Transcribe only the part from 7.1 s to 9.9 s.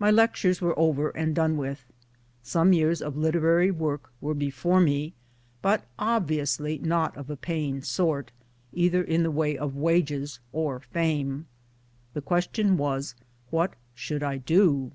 of a paying sort, either in the way of